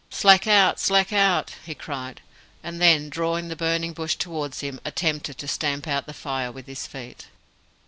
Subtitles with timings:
[0.09, 0.79] "Slack out!
[0.79, 2.21] slack out!" he cried;
[2.63, 6.65] and then, drawing the burning bush towards him, attempted to stamp out the fire with
[6.65, 7.27] his feet.